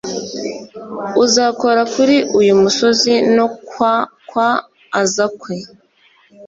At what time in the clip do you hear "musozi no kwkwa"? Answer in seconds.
2.61-4.49